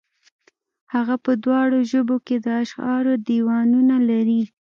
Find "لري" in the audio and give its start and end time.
4.09-4.41